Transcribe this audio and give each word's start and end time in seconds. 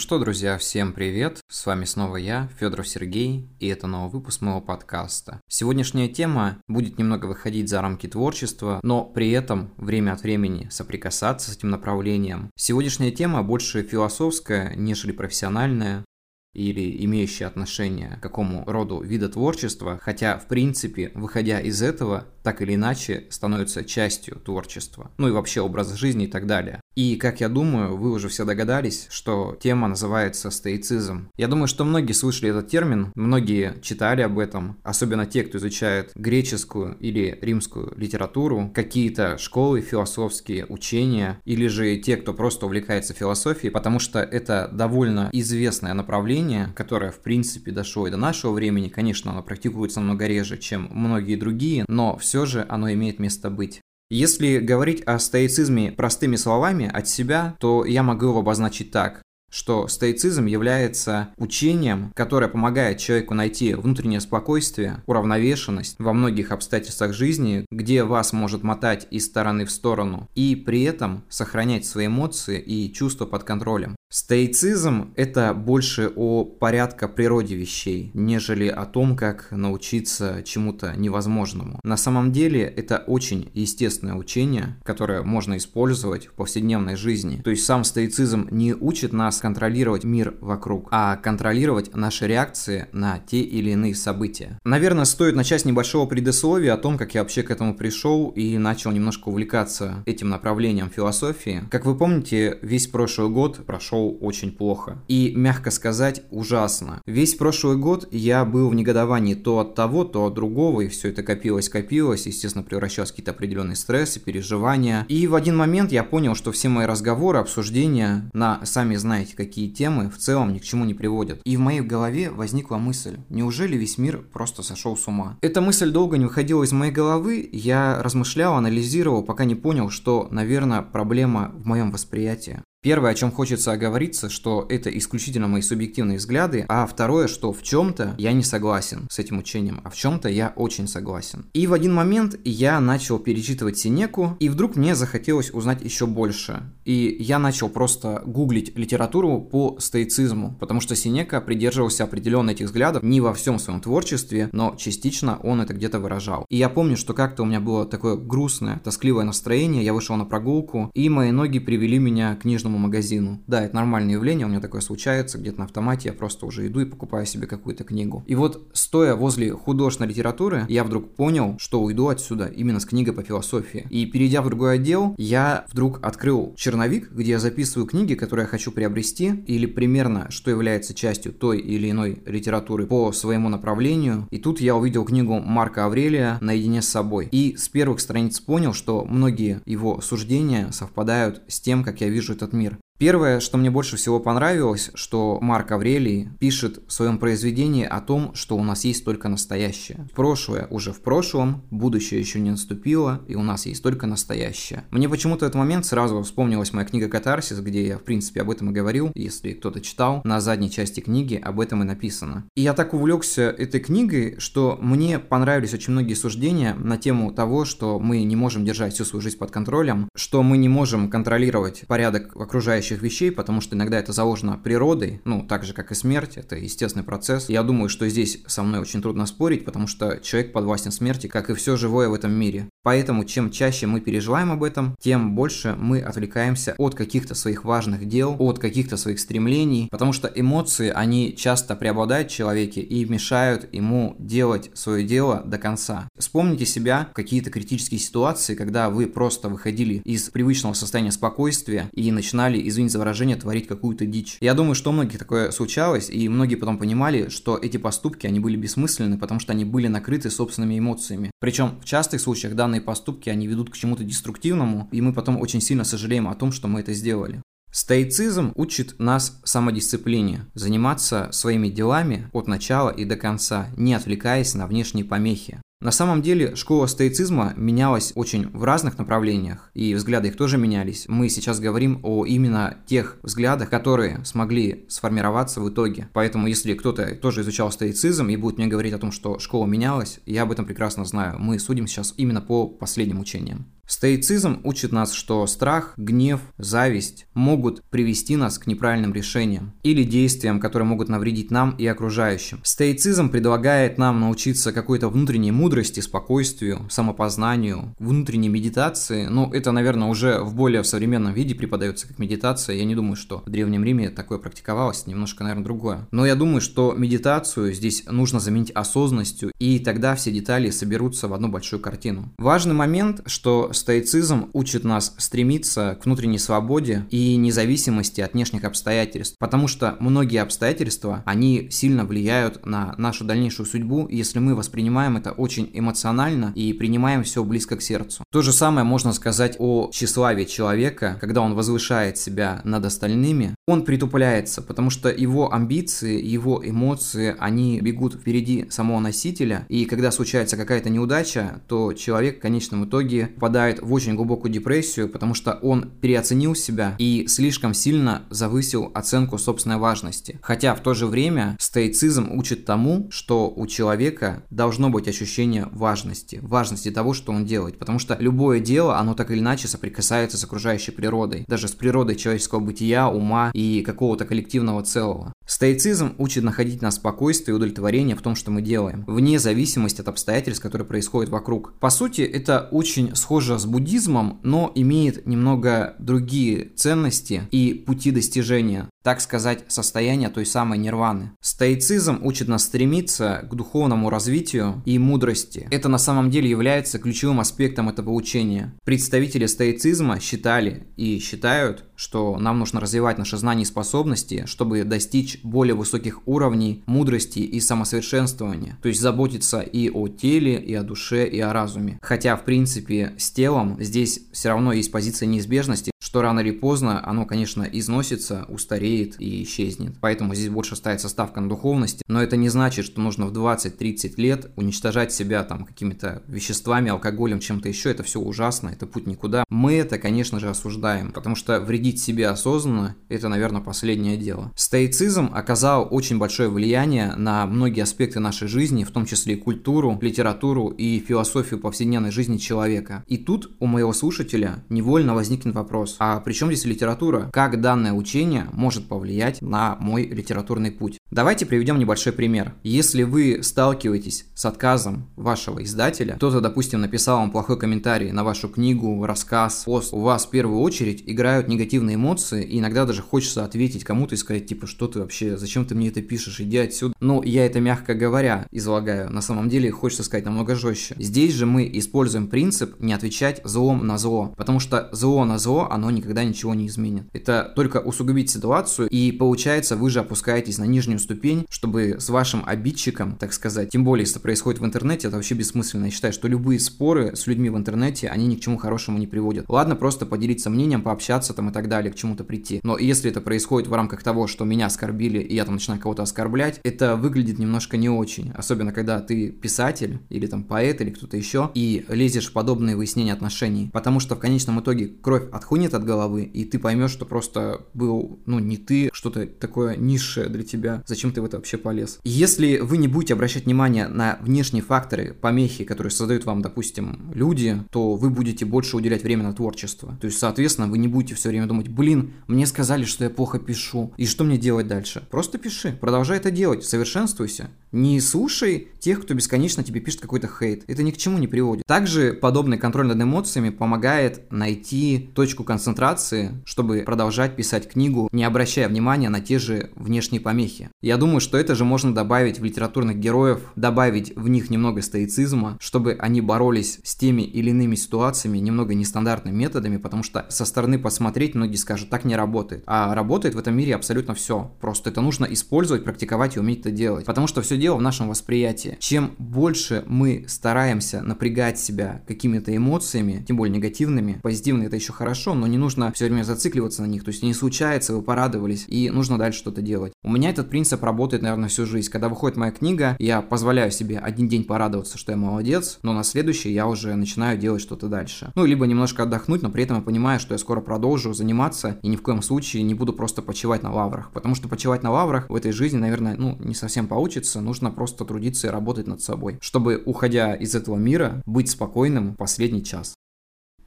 что, 0.00 0.18
друзья, 0.18 0.56
всем 0.56 0.94
привет! 0.94 1.40
С 1.50 1.66
вами 1.66 1.84
снова 1.84 2.16
я, 2.16 2.48
Федоров 2.58 2.88
Сергей, 2.88 3.50
и 3.60 3.68
это 3.68 3.86
новый 3.86 4.10
выпуск 4.10 4.40
моего 4.40 4.62
подкаста. 4.62 5.42
Сегодняшняя 5.46 6.08
тема 6.08 6.56
будет 6.68 6.98
немного 6.98 7.26
выходить 7.26 7.68
за 7.68 7.82
рамки 7.82 8.06
творчества, 8.06 8.80
но 8.82 9.04
при 9.04 9.30
этом 9.30 9.74
время 9.76 10.12
от 10.12 10.22
времени 10.22 10.68
соприкасаться 10.70 11.50
с 11.50 11.56
этим 11.58 11.68
направлением. 11.68 12.50
Сегодняшняя 12.56 13.10
тема 13.10 13.42
больше 13.42 13.82
философская, 13.82 14.74
нежели 14.74 15.12
профессиональная, 15.12 16.06
или 16.54 17.04
имеющие 17.04 17.46
отношение 17.46 18.18
к 18.18 18.22
какому 18.22 18.64
роду 18.66 19.00
вида 19.00 19.28
творчества, 19.28 19.98
хотя, 20.02 20.38
в 20.38 20.46
принципе, 20.46 21.12
выходя 21.14 21.60
из 21.60 21.82
этого, 21.82 22.26
так 22.42 22.62
или 22.62 22.74
иначе 22.74 23.26
становится 23.30 23.84
частью 23.84 24.36
творчества, 24.36 25.10
ну 25.18 25.28
и 25.28 25.32
вообще 25.32 25.60
образа 25.60 25.96
жизни 25.96 26.24
и 26.24 26.28
так 26.28 26.46
далее. 26.46 26.80
И, 26.96 27.16
как 27.16 27.40
я 27.40 27.48
думаю, 27.48 27.96
вы 27.96 28.10
уже 28.10 28.28
все 28.28 28.44
догадались, 28.44 29.06
что 29.10 29.56
тема 29.60 29.88
называется 29.88 30.50
стоицизм. 30.50 31.30
Я 31.36 31.46
думаю, 31.46 31.68
что 31.68 31.84
многие 31.84 32.12
слышали 32.12 32.50
этот 32.50 32.68
термин, 32.68 33.12
многие 33.14 33.80
читали 33.80 34.22
об 34.22 34.38
этом, 34.38 34.78
особенно 34.82 35.24
те, 35.24 35.44
кто 35.44 35.58
изучает 35.58 36.10
греческую 36.14 36.96
или 36.98 37.38
римскую 37.40 37.94
литературу, 37.96 38.70
какие-то 38.74 39.38
школы, 39.38 39.80
философские 39.80 40.66
учения, 40.66 41.40
или 41.44 41.68
же 41.68 41.96
те, 41.98 42.16
кто 42.16 42.34
просто 42.34 42.66
увлекается 42.66 43.14
философией, 43.14 43.70
потому 43.70 43.98
что 43.98 44.18
это 44.20 44.68
довольно 44.72 45.30
известное 45.32 45.94
направление, 45.94 46.39
которое, 46.74 47.10
в 47.10 47.20
принципе, 47.20 47.70
дошло 47.70 48.06
и 48.06 48.10
до 48.10 48.16
нашего 48.16 48.52
времени. 48.52 48.88
Конечно, 48.88 49.32
оно 49.32 49.42
практикуется 49.42 50.00
намного 50.00 50.26
реже, 50.26 50.58
чем 50.58 50.88
многие 50.90 51.36
другие, 51.36 51.84
но 51.88 52.16
все 52.18 52.46
же 52.46 52.66
оно 52.68 52.92
имеет 52.92 53.18
место 53.18 53.50
быть. 53.50 53.80
Если 54.10 54.58
говорить 54.58 55.02
о 55.02 55.18
стоицизме 55.18 55.92
простыми 55.92 56.36
словами 56.36 56.90
от 56.92 57.08
себя, 57.08 57.54
то 57.60 57.84
я 57.84 58.02
могу 58.02 58.26
его 58.26 58.40
обозначить 58.40 58.90
так 58.90 59.22
что 59.50 59.88
стоицизм 59.88 60.46
является 60.46 61.30
учением, 61.36 62.12
которое 62.14 62.48
помогает 62.48 62.98
человеку 62.98 63.34
найти 63.34 63.74
внутреннее 63.74 64.20
спокойствие, 64.20 65.02
уравновешенность 65.06 65.96
во 65.98 66.12
многих 66.12 66.52
обстоятельствах 66.52 67.12
жизни, 67.12 67.66
где 67.70 68.04
вас 68.04 68.32
может 68.32 68.62
мотать 68.62 69.06
из 69.10 69.26
стороны 69.26 69.66
в 69.66 69.70
сторону, 69.70 70.28
и 70.34 70.54
при 70.54 70.84
этом 70.84 71.24
сохранять 71.28 71.84
свои 71.84 72.06
эмоции 72.06 72.60
и 72.60 72.92
чувства 72.92 73.26
под 73.26 73.44
контролем. 73.44 73.96
Стоицизм– 74.12 75.12
это 75.16 75.54
больше 75.54 76.12
о 76.16 76.44
порядка 76.44 77.06
природе 77.06 77.54
вещей, 77.54 78.10
нежели 78.12 78.66
о 78.66 78.84
том, 78.84 79.16
как 79.16 79.52
научиться 79.52 80.42
чему-то 80.44 80.94
невозможному. 80.96 81.78
На 81.84 81.96
самом 81.96 82.32
деле 82.32 82.62
это 82.62 83.04
очень 83.06 83.52
естественное 83.54 84.16
учение, 84.16 84.80
которое 84.82 85.22
можно 85.22 85.56
использовать 85.56 86.26
в 86.26 86.32
повседневной 86.32 86.96
жизни. 86.96 87.40
То 87.44 87.50
есть 87.50 87.64
сам 87.64 87.84
стоицизм 87.84 88.48
не 88.50 88.74
учит 88.74 89.12
нас 89.12 89.38
контролировать 89.38 90.02
мир 90.02 90.34
вокруг, 90.40 90.88
а 90.90 91.14
контролировать 91.14 91.94
наши 91.94 92.26
реакции 92.26 92.88
на 92.90 93.20
те 93.20 93.40
или 93.40 93.70
иные 93.70 93.94
события. 93.94 94.58
Наверное, 94.64 95.04
стоит 95.04 95.36
начать 95.36 95.60
с 95.60 95.66
небольшого 95.66 96.06
предисловия 96.06 96.74
о 96.74 96.78
том, 96.78 96.98
как 96.98 97.14
я 97.14 97.22
вообще 97.22 97.44
к 97.44 97.50
этому 97.52 97.76
пришел 97.76 98.30
и 98.30 98.58
начал 98.58 98.90
немножко 98.90 99.28
увлекаться 99.28 100.02
этим 100.04 100.30
направлением 100.30 100.90
философии. 100.90 101.62
Как 101.70 101.86
вы 101.86 101.96
помните, 101.96 102.58
весь 102.62 102.88
прошлый 102.88 103.28
год 103.28 103.64
прошел 103.64 103.99
шел 104.00 104.18
очень 104.20 104.52
плохо. 104.52 104.98
И, 105.08 105.32
мягко 105.36 105.70
сказать, 105.70 106.22
ужасно. 106.30 107.00
Весь 107.06 107.34
прошлый 107.34 107.76
год 107.76 108.08
я 108.10 108.44
был 108.44 108.68
в 108.68 108.74
негодовании 108.74 109.34
то 109.34 109.58
от 109.58 109.74
того, 109.74 110.04
то 110.04 110.24
от 110.26 110.34
другого, 110.34 110.82
и 110.82 110.88
все 110.88 111.08
это 111.08 111.22
копилось-копилось, 111.22 112.26
естественно, 112.26 112.64
превращалось 112.64 113.10
в 113.10 113.12
какие-то 113.12 113.32
определенные 113.32 113.76
стрессы, 113.76 114.20
переживания. 114.20 115.04
И 115.08 115.26
в 115.26 115.34
один 115.34 115.56
момент 115.56 115.92
я 115.92 116.04
понял, 116.04 116.34
что 116.34 116.52
все 116.52 116.68
мои 116.68 116.86
разговоры, 116.86 117.38
обсуждения 117.38 118.30
на 118.32 118.64
сами 118.64 118.96
знаете 118.96 119.36
какие 119.36 119.68
темы 119.68 120.10
в 120.10 120.16
целом 120.16 120.52
ни 120.52 120.58
к 120.58 120.62
чему 120.62 120.84
не 120.84 120.94
приводят. 120.94 121.40
И 121.44 121.56
в 121.56 121.60
моей 121.60 121.80
голове 121.80 122.30
возникла 122.30 122.76
мысль, 122.76 123.18
неужели 123.28 123.76
весь 123.76 123.98
мир 123.98 124.24
просто 124.32 124.62
сошел 124.62 124.96
с 124.96 125.06
ума? 125.06 125.36
Эта 125.42 125.60
мысль 125.60 125.90
долго 125.90 126.16
не 126.16 126.24
выходила 126.24 126.64
из 126.64 126.72
моей 126.72 126.92
головы, 126.92 127.48
я 127.52 128.00
размышлял, 128.02 128.54
анализировал, 128.54 129.22
пока 129.22 129.44
не 129.44 129.54
понял, 129.54 129.90
что, 129.90 130.28
наверное, 130.30 130.82
проблема 130.82 131.52
в 131.54 131.66
моем 131.66 131.90
восприятии. 131.90 132.62
Первое, 132.82 133.10
о 133.10 133.14
чем 133.14 133.30
хочется 133.30 133.72
оговориться, 133.72 134.30
что 134.30 134.64
это 134.70 134.88
исключительно 134.88 135.46
мои 135.48 135.60
субъективные 135.60 136.16
взгляды, 136.16 136.64
а 136.66 136.86
второе, 136.86 137.28
что 137.28 137.52
в 137.52 137.62
чем-то 137.62 138.14
я 138.16 138.32
не 138.32 138.42
согласен 138.42 139.06
с 139.10 139.18
этим 139.18 139.36
учением, 139.36 139.82
а 139.84 139.90
в 139.90 139.96
чем-то 139.96 140.30
я 140.30 140.54
очень 140.56 140.88
согласен. 140.88 141.44
И 141.52 141.66
в 141.66 141.74
один 141.74 141.92
момент 141.92 142.40
я 142.42 142.80
начал 142.80 143.18
перечитывать 143.18 143.76
Синеку, 143.76 144.34
и 144.40 144.48
вдруг 144.48 144.76
мне 144.76 144.94
захотелось 144.94 145.52
узнать 145.52 145.82
еще 145.82 146.06
больше. 146.06 146.62
И 146.86 147.18
я 147.20 147.38
начал 147.38 147.68
просто 147.68 148.22
гуглить 148.24 148.74
литературу 148.78 149.42
по 149.42 149.76
стоицизму, 149.78 150.56
потому 150.58 150.80
что 150.80 150.96
Синека 150.96 151.42
придерживался 151.42 152.04
определенно 152.04 152.52
этих 152.52 152.64
взглядов 152.64 153.02
не 153.02 153.20
во 153.20 153.34
всем 153.34 153.58
своем 153.58 153.82
творчестве, 153.82 154.48
но 154.52 154.74
частично 154.78 155.38
он 155.42 155.60
это 155.60 155.74
где-то 155.74 155.98
выражал. 155.98 156.46
И 156.48 156.56
я 156.56 156.70
помню, 156.70 156.96
что 156.96 157.12
как-то 157.12 157.42
у 157.42 157.46
меня 157.46 157.60
было 157.60 157.84
такое 157.84 158.16
грустное, 158.16 158.80
тоскливое 158.82 159.24
настроение, 159.24 159.84
я 159.84 159.92
вышел 159.92 160.16
на 160.16 160.24
прогулку, 160.24 160.90
и 160.94 161.10
мои 161.10 161.30
ноги 161.30 161.58
привели 161.58 161.98
меня 161.98 162.36
к 162.36 162.40
книжному 162.40 162.69
книжному 162.70 162.78
магазину. 162.78 163.40
Да, 163.46 163.62
это 163.62 163.74
нормальное 163.74 164.14
явление, 164.14 164.46
у 164.46 164.48
меня 164.48 164.60
такое 164.60 164.80
случается, 164.80 165.38
где-то 165.38 165.58
на 165.58 165.64
автомате 165.64 166.08
я 166.08 166.14
просто 166.14 166.46
уже 166.46 166.66
иду 166.66 166.80
и 166.80 166.84
покупаю 166.84 167.26
себе 167.26 167.46
какую-то 167.46 167.84
книгу. 167.84 168.22
И 168.26 168.34
вот, 168.34 168.68
стоя 168.72 169.14
возле 169.14 169.52
художественной 169.52 170.10
литературы, 170.10 170.66
я 170.68 170.84
вдруг 170.84 171.14
понял, 171.14 171.56
что 171.58 171.82
уйду 171.82 172.08
отсюда 172.08 172.46
именно 172.46 172.80
с 172.80 172.86
книгой 172.86 173.12
по 173.14 173.22
философии. 173.22 173.86
И 173.90 174.06
перейдя 174.06 174.42
в 174.42 174.46
другой 174.46 174.74
отдел, 174.74 175.14
я 175.18 175.64
вдруг 175.72 176.00
открыл 176.02 176.54
черновик, 176.56 177.10
где 177.10 177.32
я 177.32 177.38
записываю 177.38 177.86
книги, 177.86 178.14
которые 178.14 178.44
я 178.44 178.48
хочу 178.48 178.70
приобрести, 178.70 179.42
или 179.46 179.66
примерно, 179.66 180.26
что 180.30 180.50
является 180.50 180.94
частью 180.94 181.32
той 181.32 181.58
или 181.58 181.90
иной 181.90 182.22
литературы 182.26 182.86
по 182.86 183.12
своему 183.12 183.48
направлению. 183.48 184.26
И 184.30 184.38
тут 184.38 184.60
я 184.60 184.76
увидел 184.76 185.04
книгу 185.04 185.40
Марка 185.40 185.86
Аврелия 185.86 186.38
«Наедине 186.40 186.82
с 186.82 186.88
собой». 186.88 187.28
И 187.32 187.56
с 187.56 187.68
первых 187.68 188.00
страниц 188.00 188.40
понял, 188.40 188.72
что 188.72 189.04
многие 189.04 189.60
его 189.66 190.00
суждения 190.00 190.70
совпадают 190.70 191.42
с 191.48 191.60
тем, 191.60 191.82
как 191.84 192.00
я 192.00 192.08
вижу 192.08 192.32
этот 192.32 192.52
мир. 192.52 192.59
Первое, 193.00 193.40
что 193.40 193.56
мне 193.56 193.70
больше 193.70 193.96
всего 193.96 194.20
понравилось, 194.20 194.90
что 194.92 195.38
Марк 195.40 195.72
Аврелий 195.72 196.28
пишет 196.38 196.82
в 196.86 196.92
своем 196.92 197.16
произведении 197.16 197.86
о 197.86 198.02
том, 198.02 198.34
что 198.34 198.58
у 198.58 198.62
нас 198.62 198.84
есть 198.84 199.06
только 199.06 199.30
настоящее. 199.30 200.06
Прошлое 200.14 200.66
уже 200.66 200.92
в 200.92 201.00
прошлом, 201.00 201.62
будущее 201.70 202.20
еще 202.20 202.40
не 202.40 202.50
наступило, 202.50 203.22
и 203.26 203.36
у 203.36 203.42
нас 203.42 203.64
есть 203.64 203.82
только 203.82 204.06
настоящее. 204.06 204.84
Мне 204.90 205.08
почему-то 205.08 205.46
этот 205.46 205.56
момент 205.56 205.86
сразу 205.86 206.22
вспомнилась 206.22 206.74
моя 206.74 206.86
книга 206.86 207.08
«Катарсис», 207.08 207.60
где 207.60 207.86
я, 207.86 207.96
в 207.96 208.02
принципе, 208.02 208.42
об 208.42 208.50
этом 208.50 208.68
и 208.68 208.74
говорил. 208.74 209.12
Если 209.14 209.52
кто-то 209.52 209.80
читал, 209.80 210.20
на 210.24 210.42
задней 210.42 210.70
части 210.70 211.00
книги 211.00 211.40
об 211.42 211.58
этом 211.58 211.80
и 211.80 211.86
написано. 211.86 212.44
И 212.54 212.60
я 212.60 212.74
так 212.74 212.92
увлекся 212.92 213.44
этой 213.44 213.80
книгой, 213.80 214.36
что 214.36 214.78
мне 214.78 215.18
понравились 215.18 215.72
очень 215.72 215.94
многие 215.94 216.12
суждения 216.12 216.74
на 216.74 216.98
тему 216.98 217.32
того, 217.32 217.64
что 217.64 217.98
мы 217.98 218.22
не 218.24 218.36
можем 218.36 218.66
держать 218.66 218.92
всю 218.92 219.06
свою 219.06 219.22
жизнь 219.22 219.38
под 219.38 219.50
контролем, 219.50 220.10
что 220.14 220.42
мы 220.42 220.58
не 220.58 220.68
можем 220.68 221.08
контролировать 221.08 221.84
порядок 221.86 222.36
окружающей 222.36 222.89
окружающих 222.90 223.02
вещей, 223.02 223.30
потому 223.30 223.60
что 223.60 223.76
иногда 223.76 223.98
это 223.98 224.12
заложено 224.12 224.58
природой, 224.62 225.20
ну, 225.24 225.42
так 225.46 225.64
же, 225.64 225.72
как 225.72 225.92
и 225.92 225.94
смерть, 225.94 226.36
это 226.36 226.56
естественный 226.56 227.04
процесс. 227.04 227.48
Я 227.48 227.62
думаю, 227.62 227.88
что 227.88 228.08
здесь 228.08 228.38
со 228.46 228.62
мной 228.62 228.80
очень 228.80 229.02
трудно 229.02 229.26
спорить, 229.26 229.64
потому 229.64 229.86
что 229.86 230.18
человек 230.22 230.52
подвластен 230.52 230.92
смерти, 230.92 231.26
как 231.26 231.50
и 231.50 231.54
все 231.54 231.76
живое 231.76 232.08
в 232.08 232.14
этом 232.14 232.32
мире. 232.32 232.68
Поэтому 232.82 233.24
чем 233.24 233.50
чаще 233.50 233.86
мы 233.86 234.00
переживаем 234.00 234.50
об 234.50 234.62
этом, 234.62 234.96
тем 235.00 235.34
больше 235.34 235.76
мы 235.78 236.00
отвлекаемся 236.00 236.74
от 236.78 236.94
каких-то 236.94 237.34
своих 237.34 237.64
важных 237.64 238.08
дел, 238.08 238.36
от 238.38 238.58
каких-то 238.58 238.96
своих 238.96 239.20
стремлений, 239.20 239.88
потому 239.90 240.12
что 240.12 240.30
эмоции, 240.34 240.88
они 240.88 241.34
часто 241.36 241.76
преобладают 241.76 242.30
в 242.30 242.34
человеке 242.34 242.80
и 242.80 243.04
мешают 243.04 243.68
ему 243.74 244.16
делать 244.18 244.70
свое 244.74 245.04
дело 245.04 245.42
до 245.44 245.58
конца. 245.58 246.08
Вспомните 246.18 246.64
себя 246.64 247.08
в 247.10 247.14
какие-то 247.14 247.50
критические 247.50 248.00
ситуации, 248.00 248.54
когда 248.54 248.88
вы 248.88 249.06
просто 249.06 249.48
выходили 249.48 250.00
из 250.04 250.30
привычного 250.30 250.72
состояния 250.72 251.12
спокойствия 251.12 251.90
и 251.92 252.10
начинали 252.10 252.58
из 252.58 252.78
извините 252.80 252.92
за 252.92 252.98
выражение, 252.98 253.36
творить 253.36 253.66
какую-то 253.66 254.06
дичь. 254.06 254.38
Я 254.40 254.54
думаю, 254.54 254.74
что 254.74 254.90
у 254.90 254.92
многих 254.92 255.18
такое 255.18 255.50
случалось, 255.50 256.10
и 256.10 256.28
многие 256.28 256.56
потом 256.56 256.78
понимали, 256.78 257.28
что 257.28 257.56
эти 257.56 257.76
поступки, 257.76 258.26
они 258.26 258.40
были 258.40 258.56
бессмысленны, 258.56 259.18
потому 259.18 259.40
что 259.40 259.52
они 259.52 259.64
были 259.64 259.86
накрыты 259.86 260.30
собственными 260.30 260.78
эмоциями. 260.78 261.30
Причем 261.40 261.78
в 261.80 261.84
частых 261.84 262.20
случаях 262.20 262.54
данные 262.54 262.80
поступки, 262.80 263.28
они 263.28 263.46
ведут 263.46 263.70
к 263.70 263.76
чему-то 263.76 264.04
деструктивному, 264.04 264.88
и 264.92 265.00
мы 265.00 265.12
потом 265.12 265.40
очень 265.40 265.60
сильно 265.60 265.84
сожалеем 265.84 266.28
о 266.28 266.34
том, 266.34 266.52
что 266.52 266.68
мы 266.68 266.80
это 266.80 266.92
сделали. 266.92 267.42
Стоицизм 267.72 268.52
учит 268.56 268.98
нас 268.98 269.40
самодисциплине, 269.44 270.46
заниматься 270.54 271.28
своими 271.32 271.68
делами 271.68 272.28
от 272.32 272.48
начала 272.48 272.90
и 272.90 273.04
до 273.04 273.16
конца, 273.16 273.68
не 273.76 273.94
отвлекаясь 273.94 274.54
на 274.54 274.66
внешние 274.66 275.04
помехи. 275.04 275.60
На 275.82 275.92
самом 275.92 276.20
деле 276.20 276.56
школа 276.56 276.86
стоицизма 276.86 277.54
менялась 277.56 278.12
очень 278.14 278.50
в 278.50 278.64
разных 278.64 278.98
направлениях, 278.98 279.70
и 279.72 279.94
взгляды 279.94 280.28
их 280.28 280.36
тоже 280.36 280.58
менялись. 280.58 281.06
Мы 281.08 281.30
сейчас 281.30 281.58
говорим 281.58 282.00
о 282.02 282.26
именно 282.26 282.76
тех 282.84 283.16
взглядах, 283.22 283.70
которые 283.70 284.22
смогли 284.26 284.84
сформироваться 284.88 285.62
в 285.62 285.70
итоге. 285.70 286.10
Поэтому 286.12 286.48
если 286.48 286.74
кто-то 286.74 287.14
тоже 287.14 287.40
изучал 287.40 287.72
стоицизм 287.72 288.28
и 288.28 288.36
будет 288.36 288.58
мне 288.58 288.66
говорить 288.66 288.92
о 288.92 288.98
том, 288.98 289.10
что 289.10 289.38
школа 289.38 289.64
менялась, 289.64 290.20
я 290.26 290.42
об 290.42 290.52
этом 290.52 290.66
прекрасно 290.66 291.06
знаю. 291.06 291.38
Мы 291.38 291.58
судим 291.58 291.86
сейчас 291.86 292.12
именно 292.18 292.42
по 292.42 292.68
последним 292.68 293.18
учениям. 293.18 293.64
Стоицизм 293.90 294.60
учит 294.62 294.92
нас, 294.92 295.12
что 295.12 295.44
страх, 295.48 295.94
гнев, 295.96 296.40
зависть 296.58 297.26
могут 297.34 297.82
привести 297.90 298.36
нас 298.36 298.56
к 298.56 298.68
неправильным 298.68 299.12
решениям 299.12 299.72
или 299.82 300.04
действиям, 300.04 300.60
которые 300.60 300.86
могут 300.86 301.08
навредить 301.08 301.50
нам 301.50 301.72
и 301.72 301.88
окружающим. 301.88 302.60
Стоицизм 302.62 303.30
предлагает 303.30 303.98
нам 303.98 304.20
научиться 304.20 304.70
какой-то 304.70 305.08
внутренней 305.08 305.50
мудрости, 305.50 305.98
спокойствию, 305.98 306.86
самопознанию, 306.88 307.96
внутренней 307.98 308.48
медитации. 308.48 309.26
Ну, 309.26 309.52
это, 309.52 309.72
наверное, 309.72 310.06
уже 310.06 310.38
в 310.38 310.54
более 310.54 310.84
современном 310.84 311.34
виде 311.34 311.56
преподается 311.56 312.06
как 312.06 312.20
медитация. 312.20 312.76
Я 312.76 312.84
не 312.84 312.94
думаю, 312.94 313.16
что 313.16 313.42
в 313.44 313.50
Древнем 313.50 313.82
Риме 313.82 314.10
такое 314.10 314.38
практиковалось, 314.38 315.08
немножко, 315.08 315.42
наверное, 315.42 315.64
другое. 315.64 316.06
Но 316.12 316.24
я 316.24 316.36
думаю, 316.36 316.60
что 316.60 316.94
медитацию 316.96 317.72
здесь 317.72 318.04
нужно 318.06 318.38
заменить 318.38 318.70
осознанностью, 318.70 319.50
и 319.58 319.80
тогда 319.80 320.14
все 320.14 320.30
детали 320.30 320.70
соберутся 320.70 321.26
в 321.26 321.34
одну 321.34 321.48
большую 321.48 321.80
картину. 321.80 322.32
Важный 322.38 322.74
момент, 322.74 323.22
что 323.26 323.72
Стоицизм 323.80 324.50
учит 324.52 324.84
нас 324.84 325.14
стремиться 325.16 325.96
к 325.98 326.04
внутренней 326.04 326.38
свободе 326.38 327.06
и 327.08 327.36
независимости 327.36 328.20
от 328.20 328.34
внешних 328.34 328.64
обстоятельств, 328.64 329.36
потому 329.38 329.68
что 329.68 329.96
многие 330.00 330.42
обстоятельства, 330.42 331.22
они 331.24 331.68
сильно 331.70 332.04
влияют 332.04 332.66
на 332.66 332.94
нашу 332.98 333.24
дальнейшую 333.24 333.64
судьбу, 333.64 334.06
если 334.10 334.38
мы 334.38 334.54
воспринимаем 334.54 335.16
это 335.16 335.32
очень 335.32 335.70
эмоционально 335.72 336.52
и 336.54 336.74
принимаем 336.74 337.24
все 337.24 337.42
близко 337.42 337.76
к 337.76 337.82
сердцу. 337.82 338.22
То 338.30 338.42
же 338.42 338.52
самое 338.52 338.84
можно 338.84 339.14
сказать 339.14 339.56
о 339.58 339.88
тщеславии 339.90 340.44
человека, 340.44 341.16
когда 341.18 341.40
он 341.40 341.54
возвышает 341.54 342.18
себя 342.18 342.60
над 342.64 342.84
остальными, 342.84 343.54
он 343.66 343.86
притупляется, 343.86 344.60
потому 344.60 344.90
что 344.90 345.08
его 345.08 345.54
амбиции, 345.54 346.22
его 346.22 346.60
эмоции, 346.62 347.34
они 347.38 347.80
бегут 347.80 348.16
впереди 348.16 348.66
самого 348.68 349.00
носителя, 349.00 349.64
и 349.70 349.86
когда 349.86 350.10
случается 350.10 350.58
какая-то 350.58 350.90
неудача, 350.90 351.62
то 351.66 351.94
человек 351.94 352.36
в 352.36 352.42
конечном 352.42 352.84
итоге 352.84 353.28
попадает 353.28 353.69
впадает 353.70 353.80
в 353.82 353.92
очень 353.92 354.14
глубокую 354.14 354.52
депрессию, 354.52 355.08
потому 355.08 355.34
что 355.34 355.52
он 355.62 355.90
переоценил 356.00 356.54
себя 356.54 356.94
и 356.98 357.26
слишком 357.28 357.74
сильно 357.74 358.22
завысил 358.30 358.90
оценку 358.94 359.38
собственной 359.38 359.76
важности. 359.76 360.38
Хотя 360.42 360.74
в 360.74 360.80
то 360.80 360.94
же 360.94 361.06
время 361.06 361.56
стоицизм 361.60 362.30
учит 362.32 362.64
тому, 362.64 363.08
что 363.10 363.52
у 363.54 363.66
человека 363.66 364.42
должно 364.50 364.90
быть 364.90 365.08
ощущение 365.08 365.68
важности, 365.72 366.40
важности 366.42 366.90
того, 366.90 367.14
что 367.14 367.32
он 367.32 367.44
делает, 367.44 367.78
потому 367.78 367.98
что 367.98 368.16
любое 368.20 368.60
дело, 368.60 368.98
оно 368.98 369.14
так 369.14 369.30
или 369.30 369.38
иначе 369.40 369.68
соприкасается 369.68 370.36
с 370.36 370.44
окружающей 370.44 370.92
природой, 370.92 371.44
даже 371.46 371.68
с 371.68 371.72
природой 371.72 372.16
человеческого 372.16 372.60
бытия, 372.60 373.08
ума 373.08 373.50
и 373.54 373.82
какого-то 373.82 374.24
коллективного 374.24 374.82
целого. 374.82 375.32
Стоицизм 375.50 376.14
учит 376.18 376.44
находить 376.44 376.80
на 376.80 376.92
спокойствие 376.92 377.54
и 377.54 377.56
удовлетворение 377.56 378.14
в 378.14 378.22
том, 378.22 378.36
что 378.36 378.52
мы 378.52 378.62
делаем, 378.62 379.02
вне 379.08 379.40
зависимости 379.40 380.00
от 380.00 380.06
обстоятельств, 380.06 380.62
которые 380.62 380.86
происходят 380.86 381.28
вокруг. 381.28 381.74
По 381.80 381.90
сути, 381.90 382.20
это 382.20 382.68
очень 382.70 383.16
схоже 383.16 383.58
с 383.58 383.66
буддизмом, 383.66 384.38
но 384.44 384.70
имеет 384.76 385.26
немного 385.26 385.96
другие 385.98 386.66
ценности 386.76 387.48
и 387.50 387.74
пути 387.74 388.12
достижения 388.12 388.88
так 389.02 389.20
сказать, 389.20 389.64
состояние 389.68 390.28
той 390.28 390.44
самой 390.44 390.78
нирваны. 390.78 391.32
Стоицизм 391.40 392.20
учит 392.22 392.48
нас 392.48 392.64
стремиться 392.64 393.46
к 393.50 393.54
духовному 393.54 394.10
развитию 394.10 394.82
и 394.84 394.98
мудрости. 394.98 395.66
Это 395.70 395.88
на 395.88 395.98
самом 395.98 396.30
деле 396.30 396.50
является 396.50 396.98
ключевым 396.98 397.40
аспектом 397.40 397.88
этого 397.88 398.10
учения. 398.10 398.74
Представители 398.84 399.46
стоицизма 399.46 400.20
считали 400.20 400.86
и 400.96 401.18
считают, 401.18 401.84
что 401.96 402.38
нам 402.38 402.58
нужно 402.58 402.80
развивать 402.80 403.18
наши 403.18 403.36
знания 403.36 403.62
и 403.62 403.66
способности, 403.66 404.44
чтобы 404.46 404.84
достичь 404.84 405.40
более 405.42 405.74
высоких 405.74 406.26
уровней 406.26 406.82
мудрости 406.86 407.38
и 407.40 407.60
самосовершенствования. 407.60 408.78
То 408.82 408.88
есть 408.88 409.00
заботиться 409.00 409.60
и 409.60 409.90
о 409.90 410.08
теле, 410.08 410.56
и 410.56 410.74
о 410.74 410.82
душе, 410.82 411.26
и 411.26 411.40
о 411.40 411.52
разуме. 411.52 411.98
Хотя, 412.02 412.36
в 412.36 412.44
принципе, 412.44 413.14
с 413.18 413.30
телом 413.30 413.76
здесь 413.80 414.20
все 414.32 414.50
равно 414.50 414.72
есть 414.72 414.92
позиция 414.92 415.26
неизбежности, 415.26 415.90
что 415.98 416.22
рано 416.22 416.40
или 416.40 416.50
поздно 416.50 417.06
оно, 417.06 417.24
конечно, 417.24 417.62
износится, 417.62 418.44
устареет 418.48 418.89
и 418.90 419.42
исчезнет. 419.42 419.94
Поэтому 420.00 420.34
здесь 420.34 420.48
больше 420.48 420.76
ставится 420.76 421.08
ставка 421.08 421.40
на 421.40 421.48
духовность. 421.48 422.02
Но 422.06 422.22
это 422.22 422.36
не 422.36 422.48
значит, 422.48 422.84
что 422.84 423.00
нужно 423.00 423.26
в 423.26 423.32
20-30 423.32 424.14
лет 424.16 424.50
уничтожать 424.56 425.12
себя 425.12 425.42
там 425.44 425.64
какими-то 425.64 426.22
веществами, 426.28 426.90
алкоголем, 426.90 427.40
чем-то 427.40 427.68
еще. 427.68 427.90
Это 427.90 428.02
все 428.02 428.20
ужасно, 428.20 428.70
это 428.70 428.86
путь 428.86 429.06
никуда. 429.06 429.44
Мы 429.48 429.74
это, 429.74 429.98
конечно 429.98 430.40
же, 430.40 430.48
осуждаем, 430.48 431.12
потому 431.12 431.36
что 431.36 431.60
вредить 431.60 432.00
себе 432.00 432.28
осознанно– 432.28 432.96
это, 433.08 433.28
наверное, 433.28 433.60
последнее 433.60 434.16
дело. 434.16 434.52
Стоицизм 434.54 435.30
оказал 435.32 435.88
очень 435.90 436.18
большое 436.18 436.48
влияние 436.48 437.14
на 437.16 437.46
многие 437.46 437.82
аспекты 437.82 438.20
нашей 438.20 438.48
жизни, 438.48 438.84
в 438.84 438.90
том 438.90 439.06
числе 439.06 439.34
и 439.34 439.36
культуру, 439.36 439.98
литературу 440.00 440.68
и 440.68 440.98
философию 441.00 441.60
повседневной 441.60 442.10
жизни 442.10 442.38
человека. 442.38 443.04
И 443.06 443.16
тут 443.16 443.50
у 443.60 443.66
моего 443.66 443.92
слушателя 443.92 444.64
невольно 444.68 445.14
возникнет 445.14 445.54
вопрос, 445.54 445.96
а 445.98 446.20
при 446.20 446.32
чем 446.32 446.48
здесь 446.48 446.64
литература? 446.64 447.30
Как 447.32 447.60
данное 447.60 447.92
учение 447.92 448.46
может 448.52 448.79
повлиять 448.80 449.42
на 449.42 449.76
мой 449.80 450.06
литературный 450.06 450.70
путь? 450.70 450.99
Давайте 451.10 451.44
приведем 451.44 451.76
небольшой 451.76 452.12
пример. 452.12 452.54
Если 452.62 453.02
вы 453.02 453.40
сталкиваетесь 453.42 454.26
с 454.36 454.44
отказом 454.44 455.08
вашего 455.16 455.60
издателя, 455.64 456.14
кто-то, 456.14 456.40
допустим, 456.40 456.80
написал 456.80 457.18
вам 457.18 457.32
плохой 457.32 457.58
комментарий 457.58 458.12
на 458.12 458.22
вашу 458.22 458.48
книгу, 458.48 459.04
рассказ, 459.04 459.64
пост, 459.64 459.92
у 459.92 459.98
вас 459.98 460.26
в 460.26 460.30
первую 460.30 460.60
очередь 460.60 461.02
играют 461.04 461.48
негативные 461.48 461.96
эмоции, 461.96 462.44
и 462.44 462.60
иногда 462.60 462.86
даже 462.86 463.02
хочется 463.02 463.44
ответить 463.44 463.82
кому-то 463.82 464.14
и 464.14 464.18
сказать, 464.18 464.46
типа, 464.46 464.68
что 464.68 464.86
ты 464.86 465.00
вообще, 465.00 465.36
зачем 465.36 465.64
ты 465.64 465.74
мне 465.74 465.88
это 465.88 466.00
пишешь, 466.00 466.40
иди 466.40 466.58
отсюда. 466.58 466.94
Ну, 467.00 467.24
я 467.24 467.44
это 467.44 467.58
мягко 467.58 467.94
говоря 467.94 468.46
излагаю, 468.52 469.10
на 469.10 469.20
самом 469.20 469.48
деле 469.48 469.72
хочется 469.72 470.04
сказать 470.04 470.26
намного 470.26 470.54
жестче. 470.54 470.94
Здесь 470.96 471.34
же 471.34 471.44
мы 471.44 471.68
используем 471.72 472.28
принцип 472.28 472.78
не 472.78 472.92
отвечать 472.92 473.40
злом 473.42 473.84
на 473.84 473.98
зло, 473.98 474.32
потому 474.36 474.60
что 474.60 474.88
зло 474.92 475.24
на 475.24 475.38
зло, 475.38 475.66
оно 475.72 475.90
никогда 475.90 476.22
ничего 476.22 476.54
не 476.54 476.68
изменит. 476.68 477.08
Это 477.12 477.52
только 477.56 477.78
усугубить 477.78 478.30
ситуацию, 478.30 478.88
и 478.88 479.10
получается, 479.10 479.74
вы 479.74 479.90
же 479.90 479.98
опускаетесь 479.98 480.58
на 480.58 480.64
нижнюю 480.64 480.99
ступень, 481.00 481.46
чтобы 481.50 481.96
с 481.98 482.08
вашим 482.08 482.42
обидчиком, 482.46 483.16
так 483.16 483.32
сказать, 483.32 483.70
тем 483.70 483.84
более, 483.84 484.02
если 484.02 484.16
это 484.16 484.22
происходит 484.22 484.60
в 484.60 484.64
интернете, 484.64 485.08
это 485.08 485.16
вообще 485.16 485.34
бессмысленно. 485.34 485.86
Я 485.86 485.90
считаю, 485.90 486.12
что 486.12 486.28
любые 486.28 486.60
споры 486.60 487.16
с 487.16 487.26
людьми 487.26 487.50
в 487.50 487.56
интернете, 487.56 488.08
они 488.08 488.26
ни 488.26 488.36
к 488.36 488.40
чему 488.40 488.58
хорошему 488.58 488.98
не 488.98 489.06
приводят. 489.06 489.46
Ладно, 489.48 489.76
просто 489.76 490.06
поделиться 490.06 490.50
мнением, 490.50 490.82
пообщаться 490.82 491.34
там 491.34 491.50
и 491.50 491.52
так 491.52 491.68
далее, 491.68 491.92
к 491.92 491.96
чему-то 491.96 492.24
прийти. 492.24 492.60
Но 492.62 492.78
если 492.78 493.10
это 493.10 493.20
происходит 493.20 493.68
в 493.68 493.74
рамках 493.74 494.02
того, 494.02 494.26
что 494.26 494.44
меня 494.44 494.66
оскорбили, 494.66 495.18
и 495.18 495.34
я 495.34 495.44
там 495.44 495.54
начинаю 495.54 495.80
кого-то 495.80 496.02
оскорблять, 496.02 496.60
это 496.62 496.96
выглядит 496.96 497.38
немножко 497.38 497.76
не 497.76 497.88
очень. 497.88 498.32
Особенно, 498.36 498.72
когда 498.72 499.00
ты 499.00 499.30
писатель, 499.30 500.00
или 500.08 500.26
там 500.26 500.44
поэт, 500.44 500.80
или 500.80 500.90
кто-то 500.90 501.16
еще, 501.16 501.50
и 501.54 501.84
лезешь 501.88 502.28
в 502.28 502.32
подобные 502.32 502.76
выяснения 502.76 503.12
отношений. 503.12 503.70
Потому 503.72 504.00
что 504.00 504.16
в 504.16 504.18
конечном 504.18 504.60
итоге 504.60 504.88
кровь 504.88 505.28
отхунет 505.32 505.74
от 505.74 505.84
головы, 505.84 506.24
и 506.24 506.44
ты 506.44 506.58
поймешь, 506.58 506.90
что 506.90 507.06
просто 507.06 507.62
был, 507.74 508.20
ну, 508.26 508.38
не 508.38 508.56
ты, 508.56 508.90
что-то 508.92 509.26
такое 509.26 509.76
низшее 509.76 510.28
для 510.28 510.42
тебя, 510.42 510.82
зачем 510.90 511.12
ты 511.12 511.22
в 511.22 511.24
это 511.24 511.38
вообще 511.38 511.56
полез. 511.56 511.98
Если 512.04 512.58
вы 512.58 512.76
не 512.76 512.88
будете 512.88 513.14
обращать 513.14 513.46
внимание 513.46 513.88
на 513.88 514.18
внешние 514.20 514.62
факторы, 514.62 515.14
помехи, 515.14 515.64
которые 515.64 515.90
создают 515.90 516.24
вам, 516.24 516.42
допустим, 516.42 517.10
люди, 517.14 517.62
то 517.70 517.94
вы 517.94 518.10
будете 518.10 518.44
больше 518.44 518.76
уделять 518.76 519.02
время 519.02 519.22
на 519.22 519.32
творчество. 519.32 519.96
То 520.00 520.06
есть, 520.06 520.18
соответственно, 520.18 520.68
вы 520.68 520.78
не 520.78 520.88
будете 520.88 521.14
все 521.14 521.28
время 521.28 521.46
думать, 521.46 521.68
блин, 521.68 522.12
мне 522.26 522.46
сказали, 522.46 522.84
что 522.84 523.04
я 523.04 523.10
плохо 523.10 523.38
пишу, 523.38 523.92
и 523.96 524.06
что 524.06 524.24
мне 524.24 524.36
делать 524.36 524.66
дальше? 524.66 525.06
Просто 525.10 525.38
пиши, 525.38 525.76
продолжай 525.80 526.18
это 526.18 526.30
делать, 526.30 526.64
совершенствуйся. 526.64 527.50
Не 527.72 528.00
слушай 528.00 528.68
тех, 528.80 529.02
кто 529.02 529.14
бесконечно 529.14 529.62
тебе 529.62 529.80
пишет 529.80 530.00
какой-то 530.00 530.28
хейт. 530.28 530.64
Это 530.66 530.82
ни 530.82 530.90
к 530.90 530.96
чему 530.96 531.18
не 531.18 531.28
приводит. 531.28 531.64
Также 531.66 532.12
подобный 532.12 532.58
контроль 532.58 532.88
над 532.88 533.00
эмоциями 533.00 533.50
помогает 533.50 534.30
найти 534.32 535.10
точку 535.14 535.44
концентрации, 535.44 536.32
чтобы 536.44 536.82
продолжать 536.84 537.36
писать 537.36 537.68
книгу, 537.68 538.08
не 538.10 538.24
обращая 538.24 538.68
внимания 538.68 539.08
на 539.08 539.20
те 539.20 539.38
же 539.38 539.70
внешние 539.76 540.20
помехи. 540.20 540.70
Я 540.82 540.96
думаю, 540.96 541.20
что 541.20 541.36
это 541.36 541.54
же 541.54 541.66
можно 541.66 541.94
добавить 541.94 542.38
в 542.38 542.44
литературных 542.44 542.98
героев, 542.98 543.42
добавить 543.54 544.16
в 544.16 544.28
них 544.28 544.48
немного 544.48 544.80
стоицизма, 544.80 545.58
чтобы 545.60 545.92
они 545.98 546.22
боролись 546.22 546.80
с 546.84 546.94
теми 546.96 547.20
или 547.20 547.50
иными 547.50 547.74
ситуациями 547.74 548.38
немного 548.38 548.74
нестандартными 548.74 549.36
методами, 549.36 549.76
потому 549.76 550.02
что 550.02 550.24
со 550.30 550.46
стороны 550.46 550.78
посмотреть 550.78 551.34
многие 551.34 551.56
скажут, 551.56 551.90
так 551.90 552.06
не 552.06 552.16
работает. 552.16 552.62
А 552.66 552.94
работает 552.94 553.34
в 553.34 553.38
этом 553.38 553.54
мире 553.58 553.74
абсолютно 553.74 554.14
все. 554.14 554.52
Просто 554.58 554.88
это 554.88 555.02
нужно 555.02 555.26
использовать, 555.26 555.84
практиковать 555.84 556.36
и 556.36 556.40
уметь 556.40 556.60
это 556.60 556.70
делать. 556.70 557.04
Потому 557.04 557.26
что 557.26 557.42
все 557.42 557.58
дело 557.58 557.76
в 557.76 557.82
нашем 557.82 558.08
восприятии. 558.08 558.78
Чем 558.80 559.10
больше 559.18 559.84
мы 559.86 560.24
стараемся 560.28 561.02
напрягать 561.02 561.60
себя 561.60 562.00
какими-то 562.08 562.56
эмоциями, 562.56 563.22
тем 563.28 563.36
более 563.36 563.54
негативными, 563.54 564.18
позитивные 564.22 564.68
это 564.68 564.76
еще 564.76 564.94
хорошо, 564.94 565.34
но 565.34 565.46
не 565.46 565.58
нужно 565.58 565.92
все 565.92 566.06
время 566.06 566.22
зацикливаться 566.22 566.80
на 566.80 566.86
них. 566.86 567.04
То 567.04 567.10
есть 567.10 567.22
не 567.22 567.34
случается, 567.34 567.94
вы 567.94 568.00
порадовались, 568.00 568.64
и 568.66 568.88
нужно 568.88 569.18
дальше 569.18 569.40
что-то 569.40 569.60
делать. 569.60 569.92
У 570.02 570.10
меня 570.10 570.30
этот 570.30 570.48
принцип 570.48 570.69
работает, 570.72 571.22
наверное, 571.22 571.48
всю 571.48 571.66
жизнь. 571.66 571.90
Когда 571.90 572.08
выходит 572.08 572.36
моя 572.36 572.52
книга, 572.52 572.96
я 572.98 573.22
позволяю 573.22 573.70
себе 573.70 573.98
один 573.98 574.28
день 574.28 574.44
порадоваться, 574.44 574.98
что 574.98 575.12
я 575.12 575.18
молодец, 575.18 575.78
но 575.82 575.92
на 575.92 576.02
следующий 576.02 576.52
я 576.52 576.66
уже 576.66 576.94
начинаю 576.94 577.38
делать 577.38 577.62
что-то 577.62 577.88
дальше. 577.88 578.32
Ну, 578.34 578.44
либо 578.44 578.66
немножко 578.66 579.02
отдохнуть, 579.02 579.42
но 579.42 579.50
при 579.50 579.64
этом 579.64 579.76
я 579.76 579.82
понимаю, 579.82 580.20
что 580.20 580.34
я 580.34 580.38
скоро 580.38 580.60
продолжу 580.60 581.12
заниматься 581.12 581.78
и 581.82 581.88
ни 581.88 581.96
в 581.96 582.02
коем 582.02 582.22
случае 582.22 582.62
не 582.62 582.74
буду 582.74 582.92
просто 582.92 583.22
почивать 583.22 583.62
на 583.62 583.72
лаврах. 583.72 584.10
Потому 584.12 584.34
что 584.34 584.48
почивать 584.48 584.82
на 584.82 584.90
лаврах 584.90 585.28
в 585.28 585.34
этой 585.34 585.52
жизни, 585.52 585.78
наверное, 585.78 586.16
ну, 586.16 586.36
не 586.38 586.54
совсем 586.54 586.86
получится. 586.86 587.40
Нужно 587.40 587.70
просто 587.70 588.04
трудиться 588.04 588.46
и 588.46 588.50
работать 588.50 588.86
над 588.86 589.00
собой, 589.02 589.38
чтобы, 589.40 589.82
уходя 589.84 590.34
из 590.34 590.54
этого 590.54 590.76
мира, 590.76 591.22
быть 591.26 591.50
спокойным 591.50 592.14
последний 592.14 592.64
час. 592.64 592.94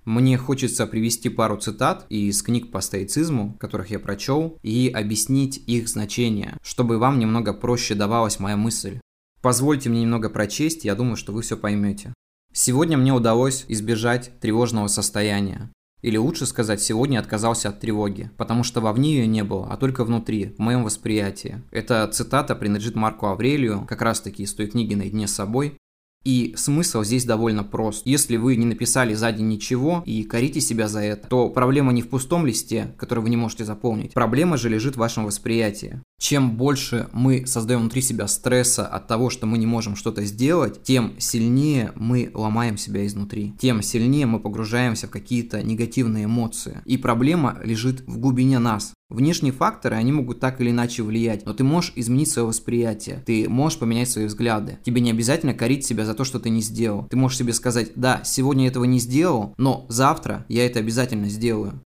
Мне 0.05 0.37
хочется 0.37 0.85
привести 0.85 1.29
пару 1.29 1.57
цитат 1.57 2.05
из 2.09 2.41
книг 2.43 2.71
по 2.71 2.81
стоицизму, 2.81 3.55
которых 3.59 3.89
я 3.89 3.99
прочел, 3.99 4.57
и 4.61 4.91
объяснить 4.93 5.63
их 5.65 5.87
значение, 5.87 6.57
чтобы 6.61 6.97
вам 6.97 7.19
немного 7.19 7.53
проще 7.53 7.95
давалась 7.95 8.39
моя 8.39 8.57
мысль. 8.57 8.99
Позвольте 9.41 9.89
мне 9.89 10.01
немного 10.01 10.29
прочесть, 10.29 10.85
я 10.85 10.95
думаю, 10.95 11.15
что 11.15 11.31
вы 11.31 11.41
все 11.41 11.57
поймете. 11.57 12.13
Сегодня 12.53 12.97
мне 12.97 13.13
удалось 13.13 13.65
избежать 13.67 14.39
тревожного 14.39 14.87
состояния. 14.87 15.71
Или 16.01 16.17
лучше 16.17 16.45
сказать, 16.45 16.81
сегодня 16.81 17.17
отказался 17.17 17.69
от 17.69 17.79
тревоги, 17.79 18.29
потому 18.37 18.63
что 18.63 18.81
вовне 18.81 19.19
ее 19.19 19.27
не 19.27 19.43
было, 19.43 19.71
а 19.71 19.77
только 19.77 20.03
внутри, 20.03 20.53
в 20.57 20.59
моем 20.59 20.83
восприятии. 20.83 21.63
Эта 21.71 22.05
цитата 22.09 22.55
принадлежит 22.55 22.95
Марку 22.95 23.27
Аврелию, 23.27 23.85
как 23.87 24.01
раз 24.01 24.19
таки 24.19 24.43
из 24.43 24.53
той 24.53 24.67
книги 24.67 24.95
«Наедине 24.95 25.27
с 25.27 25.33
собой», 25.33 25.77
и 26.23 26.53
смысл 26.57 27.03
здесь 27.03 27.25
довольно 27.25 27.63
прост. 27.63 28.03
Если 28.05 28.37
вы 28.37 28.55
не 28.55 28.65
написали 28.65 29.13
сзади 29.13 29.41
ничего 29.41 30.03
и 30.05 30.23
корите 30.23 30.61
себя 30.61 30.87
за 30.87 31.01
это, 31.01 31.27
то 31.27 31.49
проблема 31.49 31.91
не 31.91 32.01
в 32.01 32.09
пустом 32.09 32.45
листе, 32.45 32.93
который 32.97 33.19
вы 33.19 33.29
не 33.29 33.37
можете 33.37 33.65
заполнить. 33.65 34.13
Проблема 34.13 34.57
же 34.57 34.69
лежит 34.69 34.95
в 34.95 34.99
вашем 34.99 35.25
восприятии. 35.25 36.01
Чем 36.19 36.51
больше 36.51 37.09
мы 37.11 37.45
создаем 37.45 37.81
внутри 37.81 38.01
себя 38.01 38.27
стресса 38.27 38.87
от 38.87 39.07
того, 39.07 39.29
что 39.29 39.45
мы 39.45 39.57
не 39.57 39.65
можем 39.65 39.97
что-то 39.97 40.23
сделать, 40.23 40.81
тем 40.83 41.15
сильнее 41.19 41.91
мы 41.95 42.31
ломаем 42.33 42.77
себя 42.77 43.05
изнутри. 43.05 43.53
Тем 43.59 43.81
сильнее 43.81 44.25
мы 44.25 44.39
погружаемся 44.39 45.07
в 45.07 45.11
какие-то 45.11 45.61
негативные 45.61 46.25
эмоции. 46.25 46.81
И 46.85 46.97
проблема 46.97 47.59
лежит 47.63 48.07
в 48.07 48.19
глубине 48.19 48.59
нас. 48.59 48.93
Внешние 49.13 49.53
факторы, 49.53 49.95
они 49.95 50.11
могут 50.11 50.39
так 50.39 50.59
или 50.59 50.71
иначе 50.71 51.03
влиять, 51.03 51.45
но 51.45 51.53
ты 51.53 51.63
можешь 51.63 51.93
изменить 51.95 52.31
свое 52.31 52.47
восприятие, 52.47 53.21
ты 53.27 53.47
можешь 53.47 53.77
поменять 53.77 54.09
свои 54.09 54.25
взгляды. 54.25 54.79
Тебе 54.83 55.01
не 55.01 55.11
обязательно 55.11 55.53
корить 55.53 55.85
себя 55.85 56.03
за 56.03 56.15
то, 56.15 56.23
что 56.23 56.39
ты 56.39 56.49
не 56.49 56.61
сделал. 56.61 57.05
Ты 57.11 57.15
можешь 57.15 57.37
себе 57.37 57.53
сказать, 57.53 57.91
да, 57.95 58.23
сегодня 58.25 58.67
этого 58.67 58.85
не 58.85 58.97
сделал, 58.97 59.53
но 59.57 59.85
завтра 59.87 60.47
я 60.49 60.65
это 60.65 60.79
обязательно 60.79 61.29
сделаю. 61.29 61.79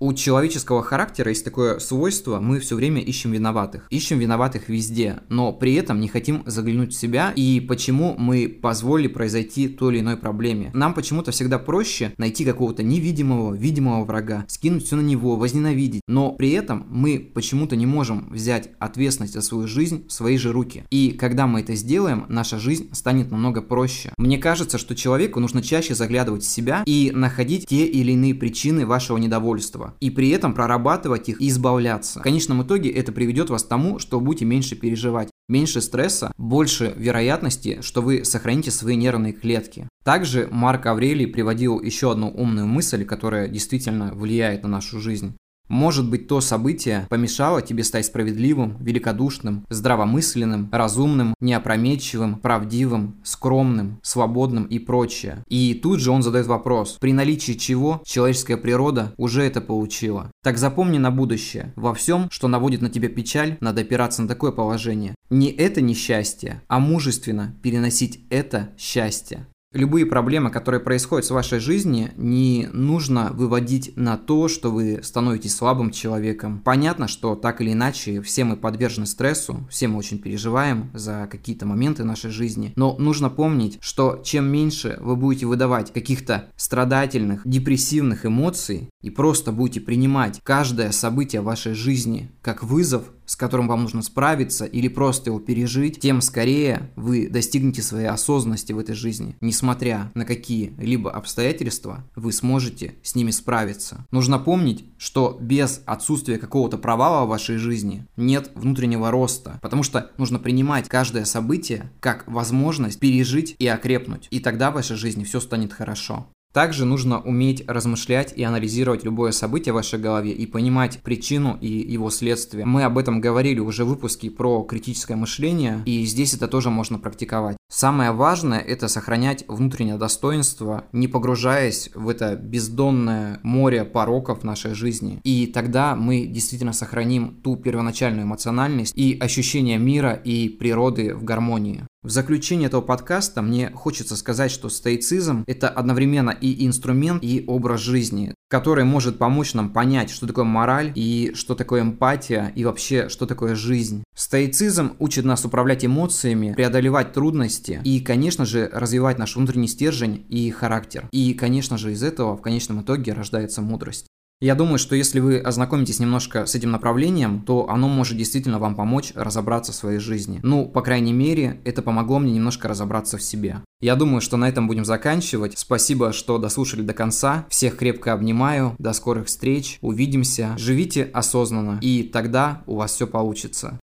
У 0.00 0.12
человеческого 0.12 0.82
характера 0.82 1.30
есть 1.30 1.44
такое 1.44 1.78
свойство, 1.78 2.40
мы 2.40 2.58
все 2.58 2.74
время 2.74 3.00
ищем 3.00 3.30
виноватых. 3.30 3.86
Ищем 3.90 4.18
виноватых 4.18 4.68
везде, 4.68 5.20
но 5.28 5.52
при 5.52 5.74
этом 5.74 6.00
не 6.00 6.08
хотим 6.08 6.42
заглянуть 6.46 6.92
в 6.92 6.98
себя 6.98 7.32
и 7.36 7.60
почему 7.60 8.16
мы 8.18 8.48
позволили 8.48 9.06
произойти 9.06 9.68
той 9.68 9.94
или 9.94 10.00
иной 10.00 10.16
проблеме. 10.16 10.72
Нам 10.74 10.94
почему-то 10.94 11.30
всегда 11.30 11.60
проще 11.60 12.12
найти 12.18 12.44
какого-то 12.44 12.82
невидимого, 12.82 13.54
видимого 13.54 14.04
врага, 14.04 14.44
скинуть 14.48 14.84
все 14.84 14.96
на 14.96 15.00
него, 15.00 15.36
возненавидеть, 15.36 16.02
но 16.08 16.32
при 16.32 16.50
этом 16.50 16.86
мы 16.90 17.30
почему-то 17.32 17.76
не 17.76 17.86
можем 17.86 18.28
взять 18.30 18.70
ответственность 18.80 19.34
за 19.34 19.42
свою 19.42 19.68
жизнь 19.68 20.06
в 20.08 20.12
свои 20.12 20.38
же 20.38 20.50
руки. 20.50 20.82
И 20.90 21.12
когда 21.12 21.46
мы 21.46 21.60
это 21.60 21.76
сделаем, 21.76 22.26
наша 22.28 22.58
жизнь 22.58 22.90
станет 22.92 23.30
намного 23.30 23.62
проще. 23.62 24.12
Мне 24.18 24.38
кажется, 24.38 24.76
что 24.76 24.96
человеку 24.96 25.38
нужно 25.38 25.62
чаще 25.62 25.94
заглядывать 25.94 26.42
в 26.42 26.48
себя 26.48 26.82
и 26.84 27.12
находить 27.14 27.68
те 27.68 27.86
или 27.86 28.10
иные 28.10 28.34
причины 28.34 28.84
вашего 28.86 29.18
недовольства 29.18 29.83
и 30.00 30.10
при 30.10 30.30
этом 30.30 30.54
прорабатывать 30.54 31.28
их 31.28 31.40
и 31.40 31.48
избавляться. 31.48 32.20
В 32.20 32.22
конечном 32.22 32.62
итоге 32.62 32.90
это 32.90 33.12
приведет 33.12 33.50
вас 33.50 33.64
к 33.64 33.68
тому, 33.68 33.98
что 33.98 34.18
вы 34.18 34.26
будете 34.26 34.44
меньше 34.44 34.76
переживать. 34.76 35.30
Меньше 35.48 35.80
стресса, 35.82 36.32
больше 36.38 36.94
вероятности, 36.96 37.80
что 37.82 38.00
вы 38.00 38.24
сохраните 38.24 38.70
свои 38.70 38.96
нервные 38.96 39.34
клетки. 39.34 39.88
Также 40.02 40.48
Марк 40.50 40.86
Аврелий 40.86 41.26
приводил 41.26 41.80
еще 41.80 42.12
одну 42.12 42.30
умную 42.30 42.66
мысль, 42.66 43.04
которая 43.04 43.48
действительно 43.48 44.12
влияет 44.14 44.62
на 44.62 44.68
нашу 44.68 45.00
жизнь. 45.00 45.36
Может 45.68 46.08
быть, 46.08 46.28
то 46.28 46.40
событие 46.40 47.06
помешало 47.08 47.62
тебе 47.62 47.84
стать 47.84 48.06
справедливым, 48.06 48.76
великодушным, 48.80 49.64
здравомысленным, 49.70 50.68
разумным, 50.70 51.34
неопрометчивым, 51.40 52.36
правдивым, 52.36 53.16
скромным, 53.24 53.98
свободным 54.02 54.64
и 54.64 54.78
прочее. 54.78 55.42
И 55.48 55.74
тут 55.74 56.00
же 56.00 56.10
он 56.10 56.22
задает 56.22 56.46
вопрос, 56.46 56.98
при 57.00 57.12
наличии 57.12 57.52
чего 57.52 58.02
человеческая 58.04 58.56
природа 58.56 59.14
уже 59.16 59.42
это 59.42 59.60
получила. 59.60 60.30
Так 60.42 60.58
запомни 60.58 60.98
на 60.98 61.10
будущее, 61.10 61.72
во 61.76 61.94
всем, 61.94 62.28
что 62.30 62.48
наводит 62.48 62.82
на 62.82 62.90
тебя 62.90 63.08
печаль, 63.08 63.56
надо 63.60 63.80
опираться 63.80 64.22
на 64.22 64.28
такое 64.28 64.52
положение. 64.52 65.14
Не 65.30 65.48
это 65.48 65.80
несчастье, 65.80 66.62
а 66.68 66.78
мужественно 66.78 67.54
переносить 67.62 68.20
это 68.28 68.70
счастье 68.76 69.46
любые 69.74 70.06
проблемы, 70.06 70.50
которые 70.50 70.80
происходят 70.80 71.26
в 71.26 71.34
вашей 71.34 71.58
жизни, 71.58 72.12
не 72.16 72.68
нужно 72.72 73.30
выводить 73.32 73.96
на 73.96 74.16
то, 74.16 74.48
что 74.48 74.70
вы 74.70 75.00
становитесь 75.02 75.54
слабым 75.54 75.90
человеком. 75.90 76.62
Понятно, 76.64 77.08
что 77.08 77.34
так 77.34 77.60
или 77.60 77.72
иначе 77.72 78.22
все 78.22 78.44
мы 78.44 78.56
подвержены 78.56 79.06
стрессу, 79.06 79.66
все 79.70 79.88
мы 79.88 79.98
очень 79.98 80.18
переживаем 80.18 80.90
за 80.94 81.28
какие-то 81.30 81.66
моменты 81.66 82.04
нашей 82.04 82.30
жизни, 82.30 82.72
но 82.76 82.96
нужно 82.98 83.28
помнить, 83.28 83.78
что 83.80 84.20
чем 84.24 84.46
меньше 84.46 84.96
вы 85.00 85.16
будете 85.16 85.46
выдавать 85.46 85.92
каких-то 85.92 86.50
страдательных, 86.56 87.42
депрессивных 87.44 88.24
эмоций 88.24 88.88
и 89.02 89.10
просто 89.10 89.52
будете 89.52 89.80
принимать 89.80 90.40
каждое 90.42 90.92
событие 90.92 91.42
в 91.42 91.44
вашей 91.44 91.74
жизни 91.74 92.30
как 92.40 92.62
вызов, 92.62 93.04
с 93.26 93.36
которым 93.36 93.68
вам 93.68 93.82
нужно 93.82 94.02
справиться 94.02 94.64
или 94.64 94.88
просто 94.88 95.30
его 95.30 95.38
пережить, 95.38 96.00
тем 96.00 96.20
скорее 96.20 96.90
вы 96.96 97.28
достигнете 97.28 97.82
своей 97.82 98.06
осознанности 98.06 98.72
в 98.72 98.78
этой 98.78 98.94
жизни. 98.94 99.36
Несмотря 99.40 100.10
на 100.14 100.24
какие-либо 100.24 101.10
обстоятельства, 101.10 102.04
вы 102.16 102.32
сможете 102.32 102.94
с 103.02 103.14
ними 103.14 103.30
справиться. 103.30 104.06
Нужно 104.10 104.38
помнить, 104.38 104.84
что 104.98 105.36
без 105.40 105.82
отсутствия 105.86 106.38
какого-то 106.38 106.78
провала 106.78 107.24
в 107.24 107.28
вашей 107.28 107.56
жизни 107.56 108.06
нет 108.16 108.50
внутреннего 108.54 109.10
роста, 109.10 109.58
потому 109.62 109.82
что 109.82 110.10
нужно 110.18 110.38
принимать 110.38 110.88
каждое 110.88 111.24
событие 111.24 111.90
как 112.00 112.24
возможность 112.26 113.00
пережить 113.00 113.56
и 113.58 113.66
окрепнуть. 113.66 114.28
И 114.30 114.40
тогда 114.40 114.70
в 114.70 114.74
вашей 114.74 114.96
жизни 114.96 115.24
все 115.24 115.40
станет 115.40 115.72
хорошо. 115.72 116.26
Также 116.54 116.84
нужно 116.84 117.20
уметь 117.20 117.64
размышлять 117.66 118.32
и 118.36 118.44
анализировать 118.44 119.02
любое 119.02 119.32
событие 119.32 119.72
в 119.72 119.76
вашей 119.76 119.98
голове 119.98 120.30
и 120.30 120.46
понимать 120.46 121.00
причину 121.02 121.58
и 121.60 121.66
его 121.66 122.10
следствие. 122.10 122.64
Мы 122.64 122.84
об 122.84 122.96
этом 122.96 123.20
говорили 123.20 123.58
уже 123.58 123.84
в 123.84 123.88
выпуске 123.88 124.30
про 124.30 124.62
критическое 124.62 125.16
мышление, 125.16 125.82
и 125.84 126.04
здесь 126.04 126.32
это 126.32 126.46
тоже 126.46 126.70
можно 126.70 127.00
практиковать. 127.00 127.56
Самое 127.68 128.12
важное– 128.12 128.60
это 128.60 128.86
сохранять 128.86 129.44
внутреннее 129.48 129.96
достоинство, 129.96 130.84
не 130.92 131.08
погружаясь 131.08 131.90
в 131.92 132.08
это 132.08 132.36
бездонное 132.36 133.40
море 133.42 133.84
пороков 133.84 134.44
нашей 134.44 134.74
жизни. 134.74 135.20
И 135.24 135.48
тогда 135.48 135.96
мы 135.96 136.24
действительно 136.24 136.72
сохраним 136.72 137.40
ту 137.42 137.56
первоначальную 137.56 138.26
эмоциональность 138.26 138.96
и 138.96 139.18
ощущение 139.18 139.78
мира 139.78 140.12
и 140.12 140.48
природы 140.48 141.16
в 141.16 141.24
гармонии. 141.24 141.84
В 142.04 142.10
заключение 142.10 142.66
этого 142.66 142.82
подкаста 142.82 143.40
мне 143.40 143.70
хочется 143.70 144.14
сказать, 144.14 144.50
что 144.50 144.68
стоицизм– 144.68 145.42
это 145.46 145.70
одновременно 145.70 146.28
и 146.38 146.66
инструмент, 146.66 147.24
и 147.24 147.44
образ 147.46 147.80
жизни, 147.80 148.34
который 148.50 148.84
может 148.84 149.16
помочь 149.16 149.54
нам 149.54 149.70
понять, 149.72 150.10
что 150.10 150.26
такое 150.26 150.44
мораль, 150.44 150.92
и 150.94 151.32
что 151.34 151.54
такое 151.54 151.80
эмпатия, 151.80 152.52
и 152.54 152.62
вообще, 152.66 153.08
что 153.08 153.24
такое 153.24 153.54
жизнь. 153.54 154.04
Стоицизм 154.14 154.92
учит 154.98 155.24
нас 155.24 155.46
управлять 155.46 155.82
эмоциями, 155.86 156.52
преодолевать 156.52 157.14
трудности 157.14 157.80
и, 157.84 158.00
конечно 158.00 158.44
же, 158.44 158.68
развивать 158.70 159.18
наш 159.18 159.34
внутренний 159.34 159.66
стержень 159.66 160.26
и 160.28 160.50
характер. 160.50 161.08
И, 161.10 161.32
конечно 161.32 161.78
же, 161.78 161.92
из 161.92 162.02
этого 162.02 162.36
в 162.36 162.42
конечном 162.42 162.82
итоге 162.82 163.14
рождается 163.14 163.62
мудрость. 163.62 164.08
Я 164.44 164.54
думаю, 164.54 164.78
что 164.78 164.94
если 164.94 165.20
вы 165.20 165.38
ознакомитесь 165.38 166.00
немножко 166.00 166.44
с 166.44 166.54
этим 166.54 166.70
направлением, 166.70 167.40
то 167.46 167.70
оно 167.70 167.88
может 167.88 168.18
действительно 168.18 168.58
вам 168.58 168.76
помочь 168.76 169.10
разобраться 169.14 169.72
в 169.72 169.74
своей 169.74 169.98
жизни. 169.98 170.40
Ну, 170.42 170.66
по 170.68 170.82
крайней 170.82 171.14
мере, 171.14 171.62
это 171.64 171.80
помогло 171.80 172.18
мне 172.18 172.34
немножко 172.34 172.68
разобраться 172.68 173.16
в 173.16 173.22
себе. 173.22 173.62
Я 173.80 173.96
думаю, 173.96 174.20
что 174.20 174.36
на 174.36 174.46
этом 174.46 174.66
будем 174.66 174.84
заканчивать. 174.84 175.54
Спасибо, 175.56 176.12
что 176.12 176.36
дослушали 176.36 176.82
до 176.82 176.92
конца. 176.92 177.46
Всех 177.48 177.78
крепко 177.78 178.12
обнимаю. 178.12 178.74
До 178.78 178.92
скорых 178.92 179.28
встреч. 179.28 179.78
Увидимся. 179.80 180.54
Живите 180.58 181.04
осознанно. 181.14 181.78
И 181.80 182.02
тогда 182.02 182.60
у 182.66 182.76
вас 182.76 182.92
все 182.92 183.06
получится. 183.06 183.78